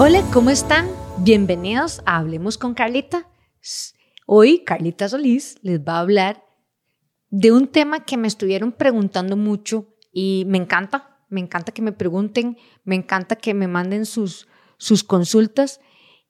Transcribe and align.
Hola, 0.00 0.22
¿cómo 0.32 0.50
están? 0.50 0.88
Bienvenidos 1.24 2.02
a 2.06 2.18
Hablemos 2.18 2.56
con 2.56 2.72
Carlita. 2.72 3.28
Hoy 4.26 4.62
Carlita 4.62 5.08
Solís 5.08 5.56
les 5.62 5.80
va 5.80 5.94
a 5.94 5.98
hablar 5.98 6.44
de 7.30 7.50
un 7.50 7.66
tema 7.66 8.04
que 8.04 8.16
me 8.16 8.28
estuvieron 8.28 8.70
preguntando 8.70 9.36
mucho 9.36 9.88
y 10.12 10.44
me 10.46 10.56
encanta, 10.56 11.18
me 11.28 11.40
encanta 11.40 11.72
que 11.72 11.82
me 11.82 11.90
pregunten, 11.90 12.56
me 12.84 12.94
encanta 12.94 13.34
que 13.34 13.54
me 13.54 13.66
manden 13.66 14.06
sus, 14.06 14.46
sus 14.76 15.02
consultas 15.02 15.80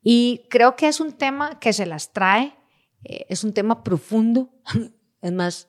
y 0.02 0.46
creo 0.48 0.74
que 0.74 0.88
es 0.88 0.98
un 0.98 1.12
tema 1.12 1.60
que 1.60 1.74
se 1.74 1.84
las 1.84 2.14
trae, 2.14 2.56
eh, 3.04 3.26
es 3.28 3.44
un 3.44 3.52
tema 3.52 3.84
profundo, 3.84 4.48
es 5.20 5.32
más, 5.32 5.68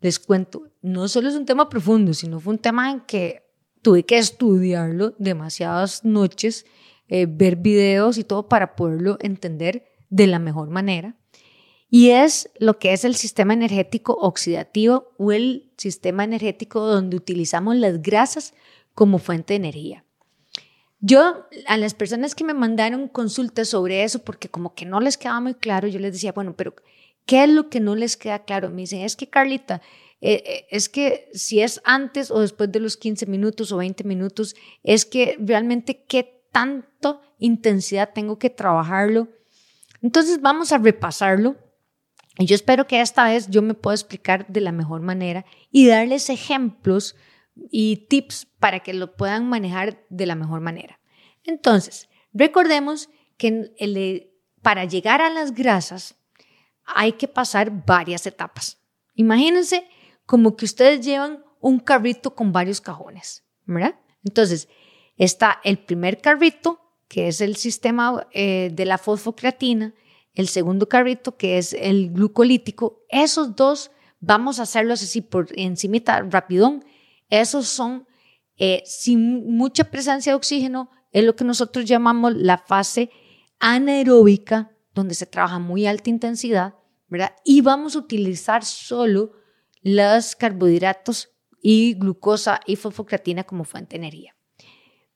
les 0.00 0.18
cuento, 0.18 0.68
no 0.82 1.08
solo 1.08 1.30
es 1.30 1.36
un 1.36 1.46
tema 1.46 1.70
profundo, 1.70 2.12
sino 2.12 2.38
fue 2.38 2.52
un 2.52 2.58
tema 2.60 2.90
en 2.90 3.00
que 3.00 3.50
tuve 3.80 4.04
que 4.04 4.18
estudiarlo 4.18 5.14
demasiadas 5.18 6.04
noches 6.04 6.66
eh, 7.08 7.26
ver 7.28 7.56
videos 7.56 8.18
y 8.18 8.24
todo 8.24 8.48
para 8.48 8.76
poderlo 8.76 9.18
entender 9.20 9.86
de 10.10 10.26
la 10.26 10.38
mejor 10.38 10.70
manera. 10.70 11.16
Y 11.90 12.10
es 12.10 12.50
lo 12.58 12.78
que 12.78 12.92
es 12.92 13.04
el 13.04 13.14
sistema 13.14 13.54
energético 13.54 14.14
oxidativo 14.14 15.12
o 15.16 15.32
el 15.32 15.70
sistema 15.76 16.24
energético 16.24 16.80
donde 16.80 17.16
utilizamos 17.16 17.76
las 17.76 18.02
grasas 18.02 18.54
como 18.94 19.18
fuente 19.18 19.52
de 19.52 19.58
energía. 19.58 20.04
Yo 21.00 21.46
a 21.66 21.76
las 21.76 21.94
personas 21.94 22.34
que 22.34 22.44
me 22.44 22.54
mandaron 22.54 23.08
consultas 23.08 23.68
sobre 23.68 24.04
eso, 24.04 24.24
porque 24.24 24.48
como 24.48 24.74
que 24.74 24.86
no 24.86 25.00
les 25.00 25.18
quedaba 25.18 25.40
muy 25.40 25.54
claro, 25.54 25.86
yo 25.86 26.00
les 26.00 26.14
decía, 26.14 26.32
bueno, 26.32 26.56
pero 26.56 26.74
¿qué 27.26 27.44
es 27.44 27.50
lo 27.50 27.68
que 27.68 27.78
no 27.78 27.94
les 27.94 28.16
queda 28.16 28.44
claro? 28.44 28.70
Me 28.70 28.82
dicen, 28.82 29.02
es 29.02 29.14
que 29.14 29.28
Carlita, 29.28 29.82
eh, 30.22 30.42
eh, 30.46 30.66
es 30.70 30.88
que 30.88 31.28
si 31.34 31.60
es 31.60 31.82
antes 31.84 32.30
o 32.30 32.40
después 32.40 32.72
de 32.72 32.80
los 32.80 32.96
15 32.96 33.26
minutos 33.26 33.70
o 33.70 33.76
20 33.76 34.02
minutos, 34.04 34.56
es 34.82 35.04
que 35.04 35.36
realmente 35.38 36.04
qué 36.08 36.33
tanto 36.54 37.20
intensidad 37.40 38.12
tengo 38.14 38.38
que 38.38 38.48
trabajarlo. 38.48 39.28
Entonces 40.02 40.40
vamos 40.40 40.70
a 40.70 40.78
repasarlo 40.78 41.56
y 42.38 42.46
yo 42.46 42.54
espero 42.54 42.86
que 42.86 43.00
esta 43.00 43.24
vez 43.24 43.48
yo 43.50 43.60
me 43.60 43.74
pueda 43.74 43.96
explicar 43.96 44.46
de 44.46 44.60
la 44.60 44.70
mejor 44.70 45.00
manera 45.00 45.44
y 45.72 45.88
darles 45.88 46.30
ejemplos 46.30 47.16
y 47.70 48.06
tips 48.08 48.46
para 48.60 48.80
que 48.80 48.94
lo 48.94 49.16
puedan 49.16 49.48
manejar 49.48 50.06
de 50.10 50.26
la 50.26 50.36
mejor 50.36 50.60
manera. 50.60 51.00
Entonces, 51.42 52.08
recordemos 52.32 53.10
que 53.36 54.30
para 54.62 54.84
llegar 54.84 55.20
a 55.22 55.30
las 55.30 55.54
grasas 55.54 56.14
hay 56.84 57.12
que 57.12 57.26
pasar 57.26 57.84
varias 57.84 58.26
etapas. 58.26 58.78
Imagínense 59.16 59.88
como 60.24 60.56
que 60.56 60.66
ustedes 60.66 61.04
llevan 61.04 61.44
un 61.58 61.80
carrito 61.80 62.36
con 62.36 62.52
varios 62.52 62.80
cajones, 62.80 63.44
¿verdad? 63.64 63.96
Entonces, 64.22 64.68
Está 65.16 65.60
el 65.64 65.78
primer 65.78 66.20
carrito, 66.20 66.80
que 67.08 67.28
es 67.28 67.40
el 67.40 67.56
sistema 67.56 68.26
eh, 68.32 68.70
de 68.72 68.84
la 68.84 68.98
fosfocreatina, 68.98 69.94
el 70.34 70.48
segundo 70.48 70.88
carrito, 70.88 71.36
que 71.36 71.58
es 71.58 71.72
el 71.74 72.10
glucolítico. 72.10 73.04
Esos 73.08 73.54
dos, 73.54 73.92
vamos 74.20 74.58
a 74.58 74.64
hacerlos 74.64 75.02
así 75.02 75.20
por 75.20 75.48
encimita, 75.56 76.22
rapidón. 76.22 76.84
Esos 77.28 77.68
son 77.68 78.06
eh, 78.56 78.82
sin 78.84 79.56
mucha 79.56 79.84
presencia 79.84 80.32
de 80.32 80.36
oxígeno, 80.36 80.90
es 81.12 81.24
lo 81.24 81.36
que 81.36 81.44
nosotros 81.44 81.84
llamamos 81.84 82.34
la 82.34 82.58
fase 82.58 83.10
anaeróbica, 83.60 84.72
donde 84.94 85.14
se 85.14 85.26
trabaja 85.26 85.58
muy 85.58 85.86
alta 85.86 86.10
intensidad, 86.10 86.74
¿verdad? 87.08 87.34
Y 87.44 87.60
vamos 87.60 87.94
a 87.94 88.00
utilizar 88.00 88.64
solo 88.64 89.32
los 89.82 90.34
carbohidratos 90.36 91.30
y 91.60 91.94
glucosa 91.94 92.60
y 92.66 92.76
fosfocreatina 92.76 93.44
como 93.44 93.64
fuente 93.64 93.96
de 93.96 94.06
energía. 94.06 94.33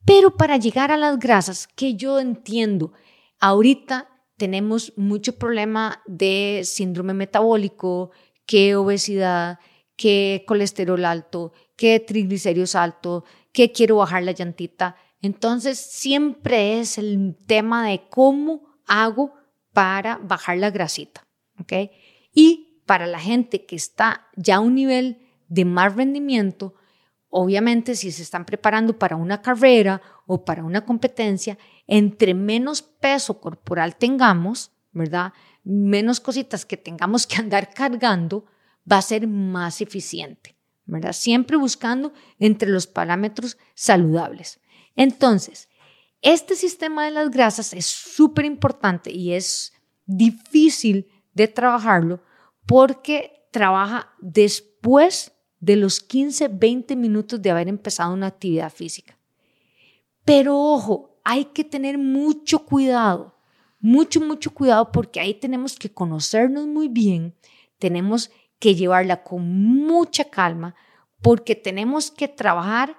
Pero 0.09 0.39
para 0.39 0.57
llegar 0.57 0.91
a 0.91 0.97
las 0.97 1.19
grasas, 1.19 1.69
que 1.77 1.95
yo 1.95 2.19
entiendo, 2.19 2.95
ahorita 3.41 4.09
tenemos 4.39 4.95
mucho 4.97 5.37
problema 5.37 6.03
de 6.07 6.63
síndrome 6.65 7.13
metabólico, 7.13 8.11
que 8.47 8.75
obesidad, 8.75 9.59
que 9.97 10.45
colesterol 10.49 11.05
alto, 11.05 11.53
que 11.77 12.01
triglicéridos 12.01 12.75
alto, 12.75 13.25
que 13.53 13.71
quiero 13.71 13.97
bajar 13.97 14.23
la 14.23 14.33
llantita. 14.33 14.97
Entonces 15.21 15.79
siempre 15.79 16.81
es 16.81 16.97
el 16.97 17.37
tema 17.47 17.87
de 17.87 18.09
cómo 18.09 18.79
hago 18.87 19.35
para 19.75 20.17
bajar 20.17 20.57
la 20.57 20.71
grasita, 20.71 21.29
¿ok? 21.61 21.91
Y 22.33 22.81
para 22.87 23.07
la 23.07 23.21
gente 23.21 23.67
que 23.67 23.77
está 23.77 24.27
ya 24.37 24.57
a 24.57 24.61
un 24.61 24.75
nivel 24.75 25.19
de 25.49 25.67
más 25.67 25.95
rendimiento, 25.97 26.77
Obviamente, 27.31 27.95
si 27.95 28.11
se 28.11 28.23
están 28.23 28.45
preparando 28.45 28.99
para 28.99 29.17
una 29.17 29.43
carrera 29.43 30.01
o 30.27 30.45
para 30.45 30.65
una 30.65 30.85
competencia, 30.85 31.59
entre 31.87 32.33
menos 32.35 32.81
peso 32.83 33.41
corporal 33.41 33.97
tengamos, 33.97 34.73
¿verdad? 34.93 35.33
Menos 35.63 36.21
cositas 36.21 36.65
que 36.65 36.79
tengamos 36.79 37.27
que 37.27 37.37
andar 37.37 37.73
cargando, 37.75 38.47
va 38.91 38.99
a 38.99 39.03
ser 39.03 39.27
más 39.27 39.83
eficiente, 39.83 40.57
¿verdad? 40.87 41.13
Siempre 41.13 41.59
buscando 41.59 42.15
entre 42.39 42.71
los 42.71 42.87
parámetros 42.87 43.59
saludables. 43.75 44.61
Entonces, 44.97 45.69
este 46.23 46.57
sistema 46.57 47.05
de 47.05 47.11
las 47.11 47.31
grasas 47.31 47.75
es 47.75 47.87
súper 47.87 48.47
importante 48.47 49.13
y 49.13 49.35
es 49.35 49.75
difícil 50.07 51.09
de 51.35 51.47
trabajarlo 51.47 52.23
porque 52.67 53.47
trabaja 53.53 54.15
después 54.21 55.33
de 55.61 55.77
los 55.77 56.01
15, 56.01 56.49
20 56.49 56.97
minutos 56.97 57.43
de 57.43 57.51
haber 57.51 57.69
empezado 57.69 58.13
una 58.13 58.29
actividad 58.29 58.73
física. 58.73 59.19
Pero 60.25 60.59
ojo, 60.59 61.21
hay 61.25 61.47
que 61.47 61.65
tener 61.65 61.99
mucho 61.99 62.61
cuidado, 62.61 63.35
mucho, 63.81 64.21
mucho 64.21 64.53
cuidado 64.53 64.93
porque 64.93 65.21
ahí 65.21 65.35
tenemos 65.35 65.77
que 65.77 65.91
conocernos 65.91 66.67
muy 66.67 66.89
bien, 66.89 67.35
tenemos 67.79 68.31
que 68.59 68.75
llevarla 68.75 69.23
con 69.23 69.49
mucha 69.49 70.25
calma 70.25 70.75
porque 71.23 71.55
tenemos 71.55 72.11
que 72.11 72.29
trabajar 72.29 72.97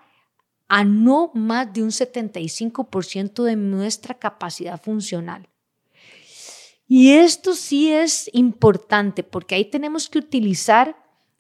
a 0.67 0.83
no 0.83 1.31
más 1.33 1.73
de 1.73 1.83
un 1.83 1.89
75% 1.89 3.43
de 3.43 3.55
nuestra 3.55 4.13
capacidad 4.13 4.79
funcional. 4.79 5.49
Y 6.87 7.11
esto 7.11 7.53
sí 7.53 7.91
es 7.91 8.29
importante 8.33 9.23
porque 9.23 9.55
ahí 9.55 9.65
tenemos 9.65 10.09
que 10.09 10.19
utilizar 10.19 10.95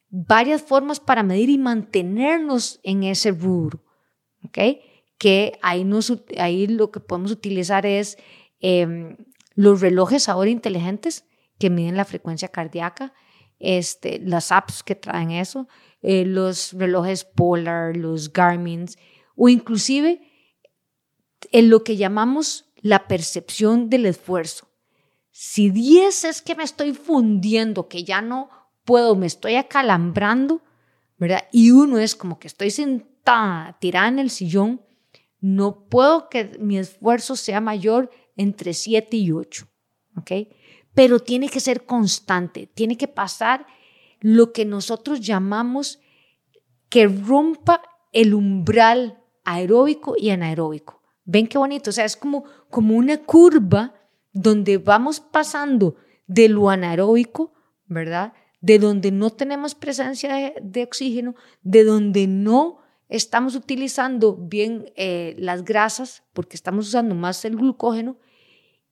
varias 0.09 0.61
formas 0.61 0.99
para 0.99 1.23
medir 1.23 1.49
y 1.49 1.57
mantenernos 1.57 2.79
en 2.83 3.03
ese 3.03 3.31
rubro, 3.31 3.83
¿ok? 4.43 4.57
Que 5.17 5.59
ahí, 5.61 5.83
nos, 5.83 6.13
ahí 6.37 6.67
lo 6.67 6.91
que 6.91 6.99
podemos 6.99 7.31
utilizar 7.31 7.85
es 7.85 8.17
em, 8.59 9.17
los 9.55 9.81
relojes 9.81 10.29
ahora 10.29 10.49
inteligentes 10.49 11.25
que 11.59 11.69
miden 11.69 11.97
la 11.97 12.05
frecuencia 12.05 12.47
cardíaca, 12.47 13.13
este, 13.59 14.19
las 14.19 14.51
apps 14.51 14.83
que 14.83 14.95
traen 14.95 15.31
eso, 15.31 15.67
eh, 16.01 16.25
los 16.25 16.73
relojes 16.73 17.25
Polar, 17.25 17.95
los 17.97 18.31
Garmin, 18.31 18.85
o 19.35 19.49
inclusive 19.49 20.21
en 21.51 21.69
lo 21.69 21.83
que 21.83 21.97
llamamos 21.97 22.71
la 22.77 23.07
percepción 23.07 23.89
del 23.89 24.05
esfuerzo. 24.05 24.69
Si 25.31 25.69
10 25.69 26.25
es 26.25 26.41
que 26.41 26.55
me 26.55 26.63
estoy 26.63 26.93
fundiendo, 26.93 27.87
que 27.87 28.03
ya 28.03 28.21
no 28.21 28.49
puedo, 28.89 29.15
me 29.15 29.27
estoy 29.27 29.53
acalambrando, 29.53 30.63
¿verdad? 31.19 31.43
Y 31.51 31.69
uno 31.69 31.99
es 31.99 32.15
como 32.15 32.39
que 32.39 32.47
estoy 32.47 32.71
sentada, 32.71 33.77
tirada 33.79 34.07
en 34.07 34.17
el 34.17 34.31
sillón, 34.31 34.81
no 35.39 35.85
puedo 35.85 36.27
que 36.27 36.57
mi 36.59 36.79
esfuerzo 36.79 37.35
sea 37.35 37.61
mayor 37.61 38.09
entre 38.35 38.73
7 38.73 39.15
y 39.15 39.31
8, 39.31 39.67
¿ok? 40.17 40.31
Pero 40.95 41.19
tiene 41.19 41.49
que 41.49 41.59
ser 41.59 41.85
constante, 41.85 42.65
tiene 42.65 42.97
que 42.97 43.07
pasar 43.07 43.67
lo 44.21 44.53
que 44.53 44.65
nosotros 44.65 45.19
llamamos 45.19 45.99
que 46.89 47.07
rompa 47.07 47.83
el 48.11 48.33
umbral 48.33 49.23
aeróbico 49.45 50.15
y 50.17 50.31
anaeróbico. 50.31 51.03
¿Ven 51.25 51.45
qué 51.45 51.59
bonito? 51.59 51.91
O 51.91 51.93
sea, 51.93 52.05
es 52.05 52.17
como, 52.17 52.43
como 52.71 52.95
una 52.95 53.19
curva 53.19 53.93
donde 54.33 54.79
vamos 54.79 55.19
pasando 55.19 55.95
de 56.25 56.49
lo 56.49 56.71
anaeróbico, 56.71 57.53
¿verdad? 57.85 58.33
De 58.61 58.79
donde 58.79 59.11
no 59.11 59.29
tenemos 59.29 59.75
presencia 59.75 60.53
de, 60.61 60.83
oxígeno, 60.83 61.35
de 61.61 61.83
donde 61.83 62.27
no 62.27 62.79
estamos 63.07 63.55
utilizando 63.55 64.35
bien 64.35 64.91
eh, 64.95 65.35
las 65.37 65.63
grasas, 65.63 66.23
porque 66.33 66.55
estamos 66.55 66.87
usando 66.87 67.15
más 67.15 67.43
el 67.45 67.55
glucógeno, 67.55 68.17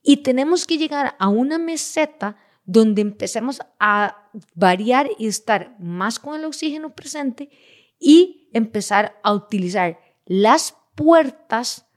y 0.02 0.18
tenemos 0.18 0.66
que 0.66 0.78
llegar 0.78 1.16
a 1.19 1.28
una 1.28 1.58
meseta 1.58 2.38
donde 2.64 3.02
empecemos 3.02 3.60
a 3.80 4.30
variar 4.54 5.10
y 5.18 5.28
estar 5.28 5.75
más 5.80 6.20
con 6.20 6.36
el 6.36 6.46
oxígeno 6.46 6.94
presente 6.94 7.50
y 8.00 8.50
empezar 8.54 9.20
a 9.24 9.34
utilizar 9.34 10.00
las 10.25 10.75
puertas 10.96 11.88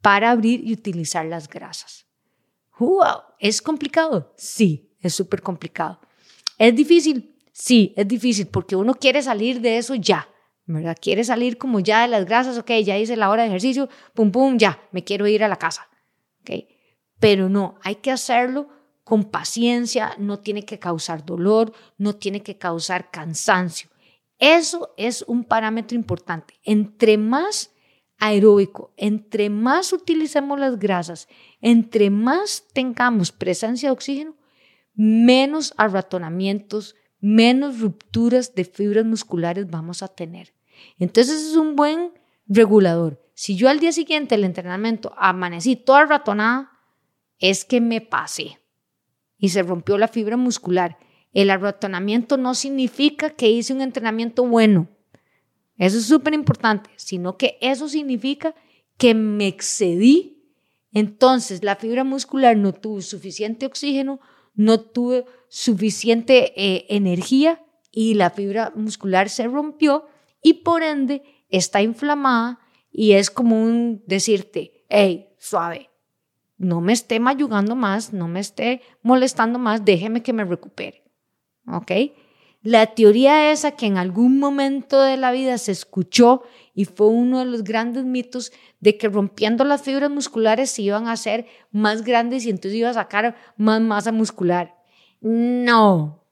para 0.00 0.30
abrir 0.30 0.66
y 0.66 0.72
utilizar 0.72 1.26
las 1.26 1.48
grasas. 1.48 2.06
¡Wow! 2.78 3.22
¿Es 3.38 3.62
complicado? 3.62 4.32
Sí, 4.36 4.94
es 5.00 5.14
súper 5.14 5.42
complicado. 5.42 6.00
¿Es 6.58 6.74
difícil? 6.74 7.36
Sí, 7.52 7.94
es 7.96 8.06
difícil 8.06 8.46
porque 8.46 8.76
uno 8.76 8.94
quiere 8.94 9.22
salir 9.22 9.60
de 9.60 9.78
eso 9.78 9.94
ya, 9.94 10.28
¿verdad? 10.66 10.96
Quiere 11.00 11.24
salir 11.24 11.58
como 11.58 11.80
ya 11.80 12.02
de 12.02 12.08
las 12.08 12.24
grasas, 12.24 12.58
ok, 12.58 12.70
ya 12.84 12.98
hice 12.98 13.16
la 13.16 13.30
hora 13.30 13.42
de 13.42 13.48
ejercicio, 13.48 13.88
pum, 14.14 14.30
pum, 14.30 14.58
ya, 14.58 14.78
me 14.92 15.04
quiero 15.04 15.26
ir 15.26 15.42
a 15.42 15.48
la 15.48 15.56
casa, 15.56 15.88
¿ok? 16.40 16.66
Pero 17.18 17.48
no, 17.48 17.76
hay 17.82 17.96
que 17.96 18.10
hacerlo 18.10 18.68
con 19.04 19.24
paciencia, 19.30 20.14
no 20.18 20.40
tiene 20.40 20.64
que 20.64 20.78
causar 20.78 21.24
dolor, 21.24 21.72
no 21.96 22.16
tiene 22.16 22.42
que 22.42 22.58
causar 22.58 23.10
cansancio. 23.10 23.88
Eso 24.38 24.92
es 24.96 25.22
un 25.26 25.44
parámetro 25.44 25.96
importante. 25.96 26.54
Entre 26.64 27.16
más 27.16 27.70
aeróbico, 28.18 28.92
entre 28.96 29.48
más 29.48 29.92
utilicemos 29.92 30.58
las 30.58 30.78
grasas, 30.78 31.28
entre 31.60 32.10
más 32.10 32.64
tengamos 32.72 33.32
presencia 33.32 33.88
de 33.88 33.92
oxígeno, 33.92 34.36
menos 34.96 35.74
arratonamientos, 35.76 36.96
menos 37.20 37.80
rupturas 37.80 38.54
de 38.54 38.64
fibras 38.64 39.04
musculares 39.04 39.70
vamos 39.70 40.02
a 40.02 40.08
tener. 40.08 40.54
Entonces 40.98 41.42
es 41.42 41.56
un 41.56 41.76
buen 41.76 42.12
regulador. 42.46 43.22
Si 43.34 43.56
yo 43.56 43.68
al 43.68 43.80
día 43.80 43.92
siguiente 43.92 44.34
del 44.34 44.44
entrenamiento 44.44 45.12
amanecí 45.16 45.76
toda 45.76 46.06
ratonada, 46.06 46.72
es 47.38 47.64
que 47.64 47.80
me 47.80 48.00
pasé 48.00 48.58
y 49.38 49.50
se 49.50 49.62
rompió 49.62 49.98
la 49.98 50.08
fibra 50.08 50.36
muscular. 50.36 50.98
El 51.32 51.50
arratonamiento 51.50 52.38
no 52.38 52.54
significa 52.54 53.30
que 53.30 53.50
hice 53.50 53.74
un 53.74 53.82
entrenamiento 53.82 54.46
bueno. 54.46 54.88
Eso 55.76 55.98
es 55.98 56.06
súper 56.06 56.32
importante, 56.32 56.88
sino 56.96 57.36
que 57.36 57.58
eso 57.60 57.88
significa 57.88 58.54
que 58.96 59.12
me 59.12 59.46
excedí. 59.46 60.54
Entonces 60.92 61.62
la 61.62 61.76
fibra 61.76 62.04
muscular 62.04 62.56
no 62.56 62.72
tuvo 62.72 63.02
suficiente 63.02 63.66
oxígeno, 63.66 64.20
no 64.56 64.80
tuvo 64.80 65.24
suficiente 65.48 66.52
eh, 66.56 66.86
energía 66.88 67.64
y 67.92 68.14
la 68.14 68.30
fibra 68.30 68.72
muscular 68.74 69.28
se 69.28 69.46
rompió 69.46 70.06
y 70.42 70.54
por 70.54 70.82
ende 70.82 71.22
está 71.48 71.82
inflamada 71.82 72.58
y 72.90 73.12
es 73.12 73.30
como 73.30 74.00
decirte, 74.06 74.84
hey, 74.88 75.28
suave, 75.38 75.90
no 76.58 76.80
me 76.80 76.92
esté 76.92 77.20
mayugando 77.20 77.76
más, 77.76 78.12
no 78.12 78.28
me 78.28 78.40
esté 78.40 78.80
molestando 79.02 79.58
más, 79.58 79.84
déjeme 79.84 80.22
que 80.22 80.32
me 80.32 80.44
recupere. 80.44 81.04
¿Ok? 81.68 81.92
La 82.66 82.86
teoría 82.86 83.52
esa 83.52 83.76
que 83.76 83.86
en 83.86 83.96
algún 83.96 84.40
momento 84.40 85.00
de 85.00 85.16
la 85.16 85.30
vida 85.30 85.56
se 85.56 85.70
escuchó 85.70 86.42
y 86.74 86.84
fue 86.84 87.06
uno 87.06 87.38
de 87.38 87.44
los 87.44 87.62
grandes 87.62 88.04
mitos 88.04 88.50
de 88.80 88.98
que 88.98 89.08
rompiendo 89.08 89.62
las 89.62 89.82
fibras 89.82 90.10
musculares 90.10 90.70
se 90.70 90.82
iban 90.82 91.06
a 91.06 91.12
hacer 91.12 91.46
más 91.70 92.02
grandes 92.02 92.44
y 92.44 92.50
entonces 92.50 92.74
iba 92.74 92.90
a 92.90 92.94
sacar 92.94 93.36
más 93.56 93.80
masa 93.80 94.10
muscular. 94.10 94.74
No, 95.20 96.24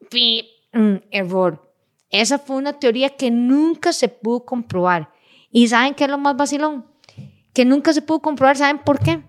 mm, 0.73 0.95
error. 1.13 1.73
Esa 2.11 2.41
fue 2.41 2.57
una 2.57 2.81
teoría 2.81 3.11
que 3.11 3.31
nunca 3.31 3.93
se 3.93 4.09
pudo 4.09 4.45
comprobar. 4.45 5.11
¿Y 5.53 5.69
saben 5.69 5.95
qué 5.95 6.03
es 6.03 6.11
lo 6.11 6.19
más 6.19 6.37
vacilón? 6.37 6.85
Que 7.53 7.65
nunca 7.65 7.93
se 7.93 8.03
pudo 8.03 8.19
comprobar. 8.19 8.57
¿Saben 8.57 8.81
por 8.81 8.99
qué? 8.99 9.23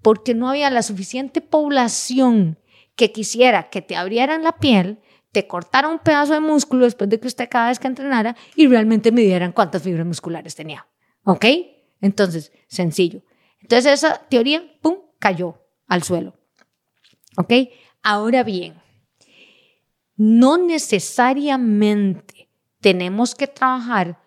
Porque 0.00 0.32
no 0.32 0.48
había 0.48 0.70
la 0.70 0.80
suficiente 0.80 1.42
población 1.42 2.58
que 2.94 3.12
quisiera 3.12 3.68
que 3.68 3.82
te 3.82 3.94
abrieran 3.94 4.42
la 4.42 4.52
piel 4.52 5.00
te 5.36 5.46
cortara 5.46 5.88
un 5.88 5.98
pedazo 5.98 6.32
de 6.32 6.40
músculo 6.40 6.86
después 6.86 7.10
de 7.10 7.20
que 7.20 7.26
usted 7.26 7.50
cada 7.50 7.68
vez 7.68 7.78
que 7.78 7.86
entrenara 7.86 8.34
y 8.54 8.68
realmente 8.68 9.12
midieran 9.12 9.52
cuántas 9.52 9.82
fibras 9.82 10.06
musculares 10.06 10.54
tenía. 10.54 10.86
¿Ok? 11.24 11.44
Entonces, 12.00 12.52
sencillo. 12.68 13.20
Entonces 13.60 13.92
esa 13.92 14.16
teoría, 14.30 14.64
¡pum!, 14.80 14.94
cayó 15.18 15.60
al 15.88 16.02
suelo. 16.02 16.32
¿Ok? 17.36 17.52
Ahora 18.02 18.44
bien, 18.44 18.80
no 20.16 20.56
necesariamente 20.56 22.48
tenemos 22.80 23.34
que 23.34 23.46
trabajar 23.46 24.18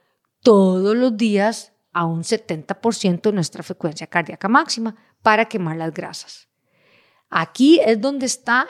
todos 0.43 0.95
los 0.95 1.17
días 1.17 1.73
a 1.91 2.05
un 2.05 2.21
70% 2.21 3.21
de 3.21 3.31
nuestra 3.31 3.63
frecuencia 3.63 4.05
cardíaca 4.05 4.47
máxima 4.47 4.95
para 5.23 5.45
quemar 5.45 5.75
las 5.77 5.91
grasas. 5.91 6.49
Aquí 7.31 7.79
es 7.79 7.99
donde 7.99 8.27
está 8.27 8.67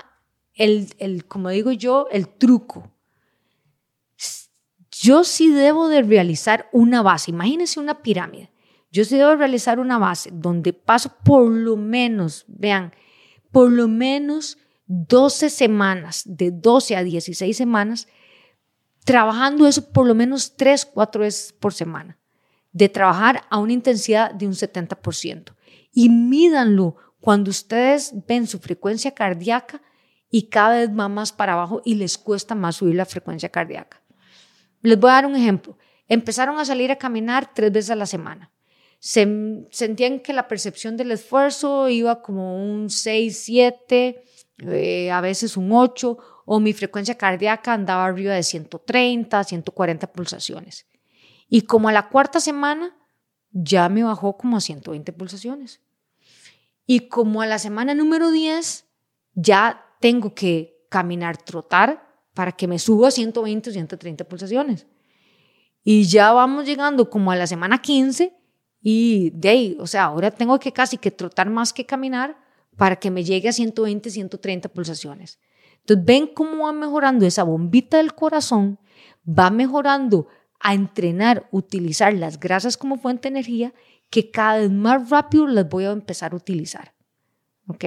el, 0.55 1.25
como 1.27 1.49
digo 1.49 1.71
yo, 1.71 2.07
el 2.11 2.27
truco. 2.27 2.91
Yo 4.91 5.23
sí 5.23 5.49
debo 5.49 5.87
de 5.87 6.01
realizar 6.01 6.69
una 6.73 7.01
base. 7.01 7.31
Imagínense 7.31 7.79
una 7.79 8.01
pirámide. 8.01 8.51
Yo 8.91 9.05
sí 9.05 9.17
debo 9.17 9.35
realizar 9.35 9.79
una 9.79 9.97
base 9.97 10.29
donde 10.33 10.73
paso 10.73 11.11
por 11.23 11.49
lo 11.49 11.77
menos, 11.77 12.43
vean, 12.47 12.93
por 13.51 13.71
lo 13.71 13.87
menos 13.87 14.57
12 14.87 15.49
semanas, 15.49 16.23
de 16.25 16.51
12 16.51 16.95
a 16.95 17.03
16 17.03 17.55
semanas, 17.55 18.07
trabajando 19.05 19.67
eso 19.67 19.91
por 19.91 20.07
lo 20.07 20.15
menos 20.15 20.55
3, 20.57 20.85
4 20.85 21.21
veces 21.21 21.53
por 21.53 21.73
semana, 21.73 22.17
de 22.71 22.89
trabajar 22.89 23.43
a 23.49 23.59
una 23.59 23.73
intensidad 23.73 24.33
de 24.33 24.47
un 24.47 24.53
70%. 24.53 25.53
Y 25.93 26.09
mídanlo 26.09 26.95
cuando 27.19 27.51
ustedes 27.51 28.13
ven 28.27 28.47
su 28.47 28.59
frecuencia 28.59 29.11
cardíaca 29.11 29.81
y 30.29 30.49
cada 30.49 30.77
vez 30.77 30.89
va 30.89 31.09
más 31.09 31.31
para 31.31 31.53
abajo 31.53 31.81
y 31.83 31.95
les 31.95 32.17
cuesta 32.17 32.55
más 32.55 32.77
subir 32.77 32.95
la 32.95 33.05
frecuencia 33.05 33.49
cardíaca. 33.49 34.01
Les 34.81 34.99
voy 34.99 35.09
a 35.09 35.13
dar 35.13 35.25
un 35.25 35.35
ejemplo. 35.35 35.77
Empezaron 36.07 36.59
a 36.59 36.65
salir 36.65 36.91
a 36.91 36.97
caminar 36.97 37.53
tres 37.53 37.71
veces 37.71 37.91
a 37.91 37.95
la 37.95 38.05
semana. 38.05 38.51
Se, 38.99 39.65
sentían 39.71 40.19
que 40.19 40.33
la 40.33 40.47
percepción 40.47 40.97
del 40.97 41.11
esfuerzo 41.11 41.89
iba 41.89 42.21
como 42.21 42.57
un 42.57 42.89
6, 42.89 43.43
7, 43.43 44.23
eh, 44.57 45.11
a 45.11 45.21
veces 45.21 45.55
un 45.57 45.71
8, 45.71 46.17
o 46.45 46.59
mi 46.59 46.73
frecuencia 46.73 47.15
cardíaca 47.15 47.73
andaba 47.73 48.05
arriba 48.05 48.33
de 48.33 48.43
130, 48.43 49.43
140 49.43 50.07
pulsaciones. 50.11 50.85
Y 51.47 51.61
como 51.61 51.89
a 51.89 51.91
la 51.91 52.09
cuarta 52.09 52.39
semana 52.39 52.95
ya 53.51 53.89
me 53.89 54.03
bajó 54.03 54.37
como 54.37 54.57
a 54.57 54.61
120 54.61 55.13
pulsaciones. 55.13 55.81
Y 56.85 57.07
como 57.07 57.41
a 57.41 57.45
la 57.45 57.59
semana 57.59 57.93
número 57.93 58.31
10 58.31 58.85
ya 59.33 59.85
tengo 59.99 60.33
que 60.33 60.85
caminar, 60.89 61.37
trotar 61.37 62.09
para 62.33 62.51
que 62.51 62.67
me 62.67 62.79
suba 62.79 63.09
a 63.09 63.11
120 63.11 63.69
o 63.69 63.73
130 63.73 64.23
pulsaciones. 64.23 64.87
Y 65.83 66.03
ya 66.03 66.31
vamos 66.31 66.65
llegando 66.65 67.09
como 67.09 67.31
a 67.31 67.35
la 67.35 67.47
semana 67.47 67.81
15 67.81 68.33
y 68.81 69.31
de 69.31 69.49
ahí, 69.49 69.77
o 69.79 69.87
sea, 69.87 70.05
ahora 70.05 70.31
tengo 70.31 70.59
que 70.59 70.71
casi 70.71 70.97
que 70.97 71.11
trotar 71.11 71.49
más 71.49 71.73
que 71.73 71.85
caminar 71.85 72.37
para 72.77 72.95
que 72.95 73.11
me 73.11 73.23
llegue 73.23 73.49
a 73.49 73.53
120, 73.53 74.09
130 74.09 74.69
pulsaciones. 74.69 75.39
Entonces, 75.79 76.05
ven 76.05 76.27
cómo 76.27 76.65
va 76.65 76.71
mejorando 76.71 77.25
esa 77.25 77.43
bombita 77.43 77.97
del 77.97 78.13
corazón, 78.13 78.79
va 79.27 79.49
mejorando 79.49 80.27
a 80.59 80.73
entrenar, 80.73 81.47
utilizar 81.51 82.13
las 82.13 82.39
grasas 82.39 82.77
como 82.77 82.97
fuente 82.97 83.23
de 83.23 83.35
energía, 83.35 83.73
que 84.09 84.31
cada 84.31 84.59
vez 84.59 84.71
más 84.71 85.09
rápido 85.09 85.47
las 85.47 85.67
voy 85.67 85.85
a 85.85 85.91
empezar 85.91 86.33
a 86.33 86.37
utilizar. 86.37 86.93
¿Ok? 87.67 87.85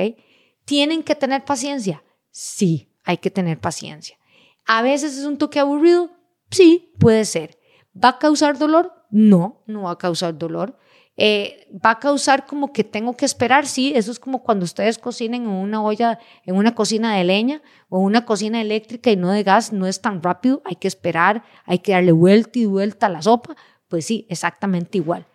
¿Tienen 0.64 1.02
que 1.02 1.14
tener 1.14 1.44
paciencia? 1.44 2.02
Sí, 2.30 2.88
hay 3.04 3.18
que 3.18 3.30
tener 3.30 3.58
paciencia. 3.58 4.16
¿A 4.64 4.82
veces 4.82 5.18
es 5.18 5.24
un 5.24 5.38
toque 5.38 5.58
aburrido? 5.58 6.10
Sí, 6.50 6.92
puede 6.98 7.24
ser. 7.24 7.58
¿Va 7.92 8.10
a 8.10 8.18
causar 8.18 8.58
dolor? 8.58 8.92
No, 9.10 9.62
no 9.66 9.82
va 9.82 9.92
a 9.92 9.98
causar 9.98 10.36
dolor. 10.38 10.78
Eh, 11.16 11.68
¿Va 11.84 11.90
a 11.90 11.98
causar 11.98 12.46
como 12.46 12.72
que 12.72 12.84
tengo 12.84 13.14
que 13.16 13.26
esperar? 13.26 13.66
Sí, 13.66 13.92
eso 13.94 14.10
es 14.10 14.18
como 14.18 14.42
cuando 14.42 14.64
ustedes 14.64 14.98
cocinen 14.98 15.42
en 15.42 15.50
una 15.50 15.82
olla, 15.82 16.18
en 16.46 16.56
una 16.56 16.74
cocina 16.74 17.16
de 17.16 17.24
leña 17.24 17.62
o 17.90 17.98
una 17.98 18.24
cocina 18.24 18.62
eléctrica 18.62 19.10
y 19.10 19.16
no 19.16 19.30
de 19.30 19.42
gas, 19.42 19.72
no 19.72 19.86
es 19.86 20.00
tan 20.00 20.22
rápido, 20.22 20.62
hay 20.64 20.76
que 20.76 20.88
esperar, 20.88 21.44
hay 21.66 21.80
que 21.80 21.92
darle 21.92 22.12
vuelta 22.12 22.58
y 22.58 22.64
vuelta 22.64 23.06
a 23.06 23.10
la 23.10 23.20
sopa. 23.20 23.56
Pues 23.88 24.06
sí, 24.06 24.26
exactamente 24.30 24.96
igual. 24.98 25.26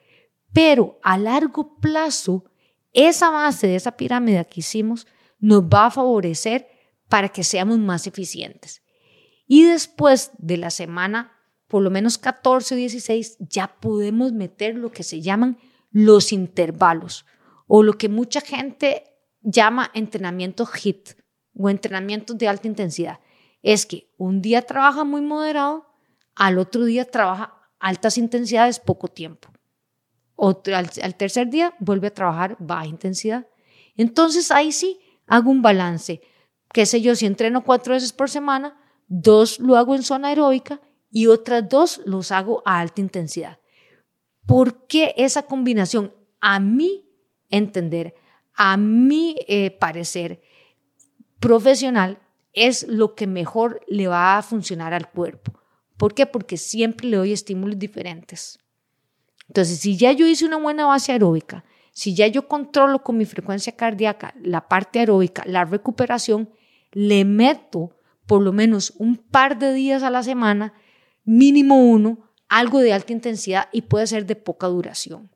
Pero 0.52 0.98
a 1.04 1.18
largo 1.18 1.78
plazo, 1.80 2.46
esa 2.94 3.30
base 3.30 3.68
de 3.68 3.76
esa 3.76 3.96
pirámide 3.98 4.44
que 4.46 4.62
hicimos 4.62 5.06
nos 5.40 5.64
va 5.64 5.88
a 5.88 5.92
favorecer 5.92 6.68
para 7.10 7.30
que 7.30 7.44
seamos 7.44 7.80
más 7.80 8.08
eficientes. 8.08 8.82
Y 9.48 9.64
después 9.64 10.32
de 10.38 10.58
la 10.58 10.70
semana, 10.70 11.34
por 11.68 11.82
lo 11.82 11.90
menos 11.90 12.18
14 12.18 12.76
o 12.76 12.78
16, 12.78 13.38
ya 13.40 13.80
podemos 13.80 14.34
meter 14.34 14.76
lo 14.76 14.92
que 14.92 15.04
se 15.04 15.22
llaman 15.22 15.58
los 15.92 16.34
intervalos 16.34 17.26
o 17.66 17.84
lo 17.84 17.98
que 17.98 18.10
mucha 18.10 18.42
gente 18.42 19.04
llama 19.42 19.92
entrenamiento 19.94 20.66
HIT 20.66 21.12
o 21.54 21.70
entrenamientos 21.70 22.38
de 22.38 22.48
alta 22.48 22.68
intensidad. 22.68 23.20
Es 23.62 23.86
que 23.86 24.14
un 24.18 24.42
día 24.42 24.62
trabaja 24.62 25.04
muy 25.04 25.22
moderado, 25.22 25.86
al 26.36 26.58
otro 26.58 26.86
día 26.86 27.06
trabaja 27.06 27.54
altas 27.80 28.18
intensidades 28.18 28.80
poco 28.80 29.08
tiempo. 29.08 29.50
Otro, 30.36 30.76
al, 30.76 30.90
al 31.02 31.16
tercer 31.16 31.50
día 31.50 31.74
vuelve 31.80 32.08
a 32.08 32.14
trabajar 32.14 32.58
baja 32.60 32.86
intensidad. 32.86 33.48
Entonces 33.96 34.52
ahí 34.52 34.72
sí 34.72 35.00
hago 35.28 35.52
un 35.52 35.62
balance. 35.62 36.22
Qué 36.74 36.86
sé 36.86 37.02
yo, 37.02 37.16
si 37.16 37.26
entreno 37.26 37.64
cuatro 37.64 37.94
veces 37.94 38.14
por 38.14 38.30
semana, 38.30 38.80
dos 39.08 39.60
lo 39.60 39.78
hago 39.78 39.96
en 39.96 40.04
zona 40.04 40.30
aeróbica 40.30 40.82
y 41.12 41.28
otras 41.28 41.68
dos 41.70 42.02
los 42.06 42.32
hago 42.32 42.64
a 42.66 42.80
alta 42.80 43.02
intensidad. 43.02 43.60
¿Por 44.46 44.88
qué 44.88 45.14
esa 45.18 45.44
combinación? 45.44 46.14
A 46.40 46.60
mi 46.60 47.10
entender, 47.50 48.16
a 48.54 48.78
mi 48.78 49.36
eh, 49.48 49.72
parecer 49.72 50.42
profesional, 51.40 52.20
es 52.54 52.88
lo 52.88 53.14
que 53.14 53.28
mejor 53.28 53.82
le 53.88 54.08
va 54.08 54.38
a 54.38 54.42
funcionar 54.42 54.94
al 54.94 55.12
cuerpo. 55.12 55.60
¿Por 55.98 56.14
qué? 56.14 56.26
Porque 56.26 56.58
siempre 56.58 57.08
le 57.08 57.18
doy 57.18 57.34
estímulos 57.34 57.78
diferentes. 57.78 58.60
Entonces, 59.48 59.80
si 59.80 59.98
ya 59.98 60.12
yo 60.12 60.26
hice 60.28 60.46
una 60.46 60.58
buena 60.58 60.86
base 60.86 61.12
aeróbica, 61.12 61.64
si 61.98 62.14
ya 62.14 62.28
yo 62.28 62.48
controlo 62.48 63.02
con 63.02 63.18
mi 63.18 63.26
frecuencia 63.26 63.76
cardíaca 63.76 64.36
la 64.40 64.68
parte 64.68 65.00
aeróbica, 65.00 65.42
la 65.48 65.66
recuperación, 65.66 66.48
le 66.92 67.26
meto 67.26 67.98
por 68.28 68.44
lo 68.44 68.54
menos 68.54 68.94
un 69.00 69.18
par 69.18 69.58
de 69.58 69.74
días 69.74 70.04
a 70.04 70.12
la 70.12 70.22
semana, 70.22 70.74
mínimo 71.24 71.90
uno, 71.90 72.20
algo 72.50 72.82
de 72.82 72.94
alta 72.94 73.14
intensidad 73.14 73.68
y 73.72 73.82
puede 73.82 74.06
ser 74.06 74.28
de 74.28 74.36
poca 74.36 74.68
duración. 74.68 75.32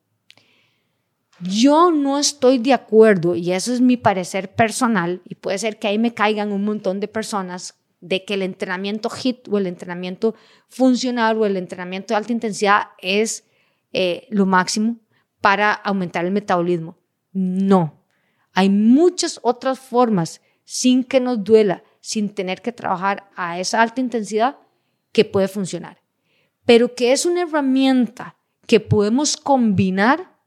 Yo 1.40 1.90
no 1.90 2.20
estoy 2.20 2.60
de 2.60 2.74
acuerdo, 2.74 3.34
y 3.36 3.54
eso 3.54 3.74
es 3.74 3.82
mi 3.82 3.98
parecer 3.98 4.54
personal, 4.54 5.24
y 5.26 5.34
puede 5.34 5.58
ser 5.58 5.80
que 5.80 5.88
ahí 5.88 5.98
me 5.98 6.14
caigan 6.14 6.52
un 6.52 6.64
montón 6.64 7.00
de 7.00 7.08
personas, 7.08 7.74
de 8.02 8.24
que 8.24 8.36
el 8.36 8.44
entrenamiento 8.44 9.10
HIT 9.10 9.48
o 9.50 9.58
el 9.58 9.66
entrenamiento 9.66 10.36
funcional 10.70 11.40
o 11.40 11.48
el 11.48 11.58
entrenamiento 11.58 12.14
de 12.14 12.20
alta 12.20 12.34
intensidad 12.34 12.84
es 13.00 13.46
eh, 13.94 14.28
lo 14.30 14.46
máximo 14.46 15.00
para 15.42 15.74
aumentar 15.74 16.26
el 16.26 16.32
metabolismo. 16.32 16.98
No, 17.34 18.02
hay 18.54 18.70
muchas 18.70 19.40
otras 19.44 19.80
formas 19.80 20.42
sin 20.64 21.04
que 21.04 21.20
nos 21.20 21.44
duela, 21.44 21.84
sin 22.00 22.30
tener 22.30 22.62
que 22.62 22.72
trabajar 22.72 23.30
a 23.36 23.60
esa 23.60 23.82
alta 23.82 24.02
intensidad 24.02 24.58
que 25.12 25.26
puede 25.26 25.48
funcionar. 25.48 26.02
Pero 26.66 26.96
que 26.96 27.12
es 27.12 27.26
una 27.26 27.42
herramienta 27.42 28.38
que 28.68 28.80
podemos 28.80 29.36
combinar, 29.36 30.38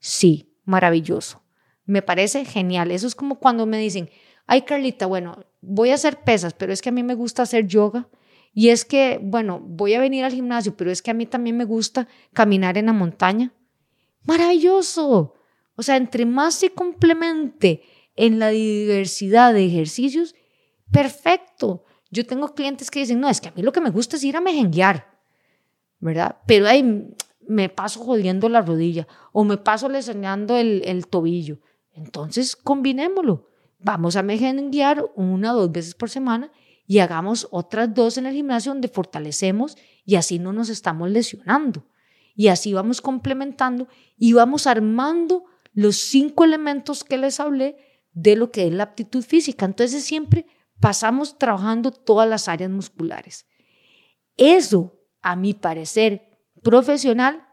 sí, 0.00 0.56
maravilloso. 0.64 1.42
Me 1.84 2.02
parece 2.02 2.44
genial. 2.44 2.90
Eso 2.90 3.06
es 3.06 3.14
como 3.14 3.38
cuando 3.38 3.66
me 3.66 3.78
dicen, 3.78 4.10
ay 4.46 4.62
Carlita, 4.62 5.06
bueno, 5.06 5.44
voy 5.60 5.90
a 5.90 5.94
hacer 5.94 6.22
pesas, 6.22 6.54
pero 6.54 6.72
es 6.72 6.82
que 6.82 6.88
a 6.88 6.92
mí 6.92 7.02
me 7.02 7.14
gusta 7.14 7.42
hacer 7.42 7.66
yoga. 7.66 8.08
Y 8.52 8.70
es 8.70 8.84
que, 8.84 9.20
bueno, 9.22 9.60
voy 9.60 9.94
a 9.94 10.00
venir 10.00 10.24
al 10.24 10.32
gimnasio, 10.32 10.76
pero 10.76 10.90
es 10.90 11.02
que 11.02 11.10
a 11.10 11.14
mí 11.14 11.26
también 11.26 11.56
me 11.56 11.64
gusta 11.64 12.08
caminar 12.32 12.76
en 12.76 12.86
la 12.86 12.92
montaña. 12.92 13.52
Maravilloso. 14.28 15.34
O 15.74 15.82
sea, 15.82 15.96
entre 15.96 16.26
más 16.26 16.54
se 16.54 16.70
complemente 16.70 17.82
en 18.14 18.38
la 18.38 18.50
diversidad 18.50 19.54
de 19.54 19.64
ejercicios, 19.64 20.34
perfecto. 20.92 21.86
Yo 22.10 22.26
tengo 22.26 22.54
clientes 22.54 22.90
que 22.90 23.00
dicen, 23.00 23.20
no, 23.20 23.30
es 23.30 23.40
que 23.40 23.48
a 23.48 23.52
mí 23.52 23.62
lo 23.62 23.72
que 23.72 23.80
me 23.80 23.88
gusta 23.88 24.16
es 24.16 24.24
ir 24.24 24.36
a 24.36 24.42
mejenguear, 24.42 25.18
¿verdad? 25.98 26.36
Pero 26.46 26.66
ahí 26.66 27.10
me 27.46 27.70
paso 27.70 28.00
jodiendo 28.00 28.50
la 28.50 28.60
rodilla 28.60 29.08
o 29.32 29.44
me 29.44 29.56
paso 29.56 29.88
lesionando 29.88 30.58
el, 30.58 31.06
tobillo. 31.06 31.60
Entonces, 31.92 32.54
combinémoslo. 32.54 33.48
Vamos 33.78 34.16
a 34.16 34.22
mejenguear 34.22 35.06
una 35.14 35.54
o 35.54 35.60
dos 35.60 35.72
veces 35.72 35.94
por 35.94 36.10
semana 36.10 36.52
y 36.86 36.98
hagamos 36.98 37.48
otras 37.50 37.94
dos 37.94 38.18
en 38.18 38.26
el 38.26 38.34
gimnasio 38.34 38.72
donde 38.72 38.88
fortalecemos 38.88 39.78
y 40.04 40.16
así 40.16 40.38
no 40.38 40.52
nos 40.52 40.68
estamos 40.68 41.10
lesionando. 41.10 41.86
Y 42.38 42.46
así 42.46 42.72
vamos 42.72 43.00
complementando 43.00 43.88
y 44.16 44.32
vamos 44.32 44.68
armando 44.68 45.46
los 45.72 45.96
cinco 45.96 46.44
elementos 46.44 47.02
que 47.02 47.18
les 47.18 47.40
hablé 47.40 47.76
de 48.12 48.36
lo 48.36 48.52
que 48.52 48.68
es 48.68 48.72
la 48.72 48.84
aptitud 48.84 49.24
física. 49.24 49.66
Entonces 49.66 50.04
siempre 50.04 50.46
pasamos 50.78 51.36
trabajando 51.36 51.90
todas 51.90 52.28
las 52.28 52.46
áreas 52.46 52.70
musculares. 52.70 53.48
Eso, 54.36 55.00
a 55.20 55.34
mi 55.34 55.52
parecer 55.52 56.30
profesional, 56.62 57.44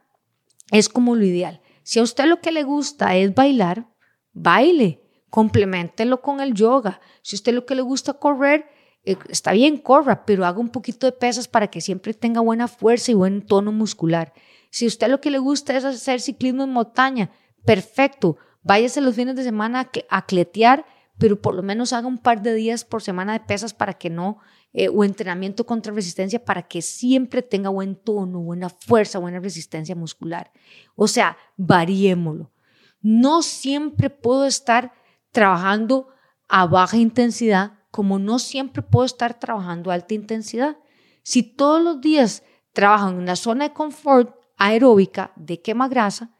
es 0.69 0.87
como 0.87 1.15
lo 1.15 1.25
ideal. 1.25 1.61
Si 1.81 1.97
a 1.97 2.03
usted 2.03 2.25
lo 2.25 2.39
que 2.39 2.51
le 2.51 2.61
gusta 2.61 3.15
es 3.15 3.33
bailar, 3.33 3.91
baile, 4.33 5.01
complementelo 5.31 6.21
con 6.21 6.41
el 6.41 6.53
yoga. 6.53 7.01
Si 7.23 7.35
a 7.35 7.37
usted 7.37 7.55
lo 7.55 7.65
que 7.65 7.73
le 7.73 7.81
gusta 7.81 8.13
correr, 8.13 8.67
eh, 9.03 9.17
está 9.29 9.51
bien, 9.51 9.77
corra, 9.77 10.27
pero 10.27 10.45
haga 10.45 10.59
un 10.59 10.69
poquito 10.69 11.07
de 11.07 11.11
pesas 11.11 11.47
para 11.47 11.71
que 11.71 11.81
siempre 11.81 12.13
tenga 12.13 12.41
buena 12.41 12.67
fuerza 12.67 13.09
y 13.09 13.15
buen 13.15 13.41
tono 13.41 13.71
muscular. 13.71 14.31
Si 14.75 14.85
usted 14.85 15.07
lo 15.07 15.21
que 15.21 15.31
le 15.31 15.37
gusta 15.37 15.77
es 15.77 15.85
hacer 15.85 16.19
ciclismo 16.19 16.65
en 16.65 16.73
montaña, 16.73 17.31
perfecto, 17.63 18.35
váyase 18.61 18.99
los 18.99 19.15
fines 19.15 19.37
de 19.37 19.45
semana 19.45 19.89
a 20.09 20.25
cletear, 20.25 20.85
pero 21.17 21.41
por 21.41 21.55
lo 21.55 21.63
menos 21.63 21.93
haga 21.93 22.09
un 22.09 22.17
par 22.17 22.41
de 22.41 22.53
días 22.53 22.83
por 22.83 23.01
semana 23.01 23.31
de 23.31 23.39
pesas 23.39 23.73
para 23.73 23.93
que 23.93 24.09
no, 24.09 24.37
eh, 24.73 24.89
o 24.89 25.05
entrenamiento 25.05 25.65
contra 25.65 25.93
resistencia 25.93 26.43
para 26.43 26.63
que 26.63 26.81
siempre 26.81 27.41
tenga 27.41 27.69
buen 27.69 27.95
tono, 27.95 28.41
buena 28.41 28.67
fuerza, 28.67 29.17
buena 29.17 29.39
resistencia 29.39 29.95
muscular. 29.95 30.51
O 30.97 31.07
sea, 31.07 31.37
variémoslo. 31.55 32.51
No 32.99 33.43
siempre 33.43 34.09
puedo 34.09 34.45
estar 34.45 34.91
trabajando 35.31 36.09
a 36.49 36.65
baja 36.65 36.97
intensidad 36.97 37.79
como 37.91 38.19
no 38.19 38.39
siempre 38.39 38.81
puedo 38.81 39.05
estar 39.05 39.39
trabajando 39.39 39.89
a 39.89 39.93
alta 39.93 40.13
intensidad. 40.13 40.75
Si 41.23 41.43
todos 41.43 41.81
los 41.81 42.01
días 42.01 42.43
trabajo 42.73 43.07
en 43.07 43.15
una 43.15 43.37
zona 43.37 43.69
de 43.69 43.73
confort 43.73 44.35
aeróbica 44.57 45.31
de 45.35 45.61
quema 45.61 45.87
grasa, 45.87 46.31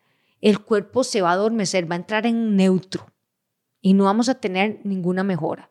el 0.42 0.60
cuerpo 0.60 1.04
se 1.04 1.22
va 1.22 1.32
a 1.32 1.34
adormecer, 1.34 1.90
va 1.90 1.96
a 1.96 2.00
entrar 2.00 2.26
en 2.26 2.56
neutro 2.56 3.08
y 3.82 3.94
no 3.94 4.06
vamos 4.06 4.30
a 4.30 4.36
tener 4.36 4.82
ninguna 4.84 5.24
mejora. 5.24 5.70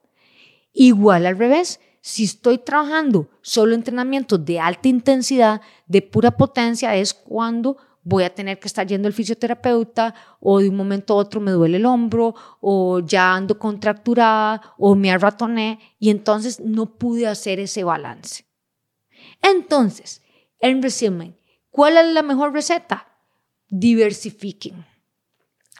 Igual 0.72 1.26
al 1.26 1.38
revés, 1.38 1.80
si 2.00 2.24
estoy 2.24 2.58
trabajando 2.58 3.30
solo 3.40 3.74
entrenamientos 3.74 4.44
de 4.44 4.60
alta 4.60 4.88
intensidad, 4.88 5.60
de 5.86 6.02
pura 6.02 6.32
potencia, 6.32 6.94
es 6.96 7.14
cuando 7.14 7.76
voy 8.02 8.24
a 8.24 8.34
tener 8.34 8.60
que 8.60 8.68
estar 8.68 8.86
yendo 8.86 9.08
al 9.08 9.14
fisioterapeuta 9.14 10.14
o 10.38 10.60
de 10.60 10.68
un 10.68 10.76
momento 10.76 11.14
a 11.14 11.16
otro 11.16 11.40
me 11.40 11.50
duele 11.50 11.78
el 11.78 11.86
hombro 11.86 12.34
o 12.60 13.00
ya 13.00 13.34
ando 13.34 13.58
contracturada 13.58 14.60
o 14.76 14.94
me 14.94 15.10
arratoné 15.10 15.80
y 15.98 16.10
entonces 16.10 16.60
no 16.60 16.98
pude 16.98 17.26
hacer 17.26 17.58
ese 17.58 17.82
balance. 17.82 18.44
Entonces, 19.40 20.22
en 20.60 20.82
resumen, 20.82 21.36
¿cuál 21.74 21.96
es 21.96 22.06
la 22.14 22.22
mejor 22.22 22.52
receta? 22.52 23.08
diversifiquen. 23.68 24.86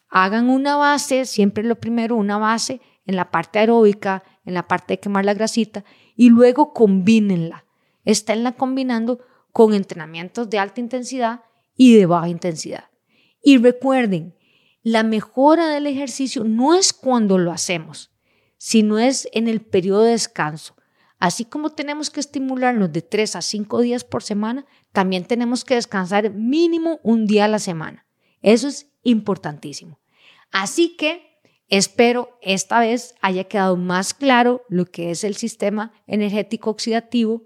Hagan 0.09 0.51
una 0.51 0.75
base, 0.77 1.25
siempre 1.25 1.63
lo 1.63 1.77
primero, 1.77 2.17
una 2.17 2.37
base 2.37 2.81
en 3.07 3.15
la 3.15 3.31
parte 3.31 3.61
aeróbica, 3.61 4.25
en 4.45 4.55
la 4.55 4.67
parte 4.67 4.95
de 4.95 5.01
quemar 5.01 5.25
la 5.25 5.35
grasita, 5.35 5.85
y 6.17 6.31
luego 6.31 6.73
combínenla. 6.73 7.65
Esténla 8.05 8.53
combinando 8.53 9.21
con 9.53 9.73
entrenamientos 9.73 10.51
de 10.51 10.59
alta 10.59 10.81
intensidad 10.81 11.43
y 11.77 11.95
de 11.97 12.07
baja 12.07 12.29
intensidad. 12.29 12.91
Y 13.41 13.59
recuerden, 13.59 14.35
la 14.83 15.05
mejora 15.05 15.69
del 15.69 15.87
ejercicio 15.87 16.43
no 16.43 16.75
es 16.75 16.93
cuando 16.93 17.39
lo 17.39 17.53
hacemos, 17.53 18.11
sino 18.59 18.99
es 18.99 19.29
en 19.33 19.47
el 19.47 19.61
periodo 19.61 20.03
de 20.03 20.11
descanso. 20.11 20.75
Así 21.25 21.47
como 21.47 21.71
tenemos 21.71 22.11
que 22.11 22.21
estimularnos 22.21 22.93
de 22.93 23.01
3 23.01 23.37
a 23.37 23.41
5 23.41 23.81
días 23.81 24.05
por 24.05 24.23
semana, 24.23 24.67
también 24.93 25.25
tenemos 25.25 25.65
que 25.65 25.75
descansar 25.75 26.31
mínimo 26.35 27.01
un 27.03 27.27
día 27.27 27.47
a 27.47 27.49
la 27.49 27.61
semana. 27.61 28.05
Eso 28.43 28.69
es 28.69 28.93
importantísimo. 29.05 29.99
Así 30.53 30.99
que 30.99 31.41
espero 31.71 32.39
esta 32.43 32.79
vez 32.79 33.15
haya 33.23 33.45
quedado 33.45 33.79
más 33.79 34.13
claro 34.13 34.67
lo 34.69 34.85
que 34.85 35.11
es 35.11 35.25
el 35.25 35.35
sistema 35.35 35.93
energético 36.07 36.69
oxidativo 36.69 37.45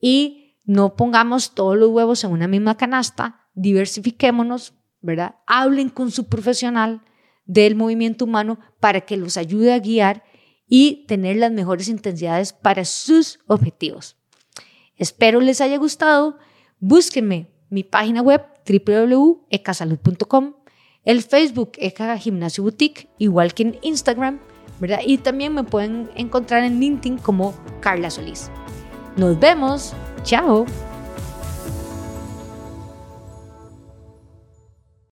y 0.00 0.56
no 0.64 0.96
pongamos 0.96 1.54
todos 1.54 1.76
los 1.76 1.90
huevos 1.90 2.24
en 2.24 2.30
una 2.30 2.48
misma 2.48 2.78
canasta, 2.78 3.50
diversifiquémonos, 3.52 4.72
¿verdad? 5.02 5.34
Hablen 5.46 5.90
con 5.90 6.10
su 6.10 6.26
profesional 6.30 7.02
del 7.44 7.76
movimiento 7.76 8.24
humano 8.24 8.58
para 8.80 9.02
que 9.02 9.18
los 9.18 9.36
ayude 9.36 9.74
a 9.74 9.78
guiar 9.78 10.24
y 10.70 11.04
tener 11.06 11.36
las 11.36 11.52
mejores 11.52 11.88
intensidades 11.88 12.54
para 12.54 12.86
sus 12.86 13.40
objetivos. 13.46 14.16
Espero 14.96 15.40
les 15.40 15.60
haya 15.60 15.76
gustado. 15.76 16.38
Búsquenme 16.78 17.50
mi 17.68 17.84
página 17.84 18.22
web 18.22 18.42
www.ecasalud.com, 18.66 20.54
el 21.04 21.22
Facebook 21.22 21.72
Eca 21.76 22.16
Gimnasio 22.16 22.62
Boutique, 22.62 23.08
igual 23.18 23.52
que 23.52 23.64
en 23.64 23.78
Instagram, 23.82 24.40
¿verdad? 24.80 25.00
Y 25.04 25.18
también 25.18 25.54
me 25.54 25.64
pueden 25.64 26.08
encontrar 26.14 26.64
en 26.64 26.80
LinkedIn 26.80 27.18
como 27.18 27.54
Carla 27.80 28.10
Solís. 28.10 28.50
Nos 29.16 29.38
vemos. 29.40 29.92
Chao. 30.22 30.66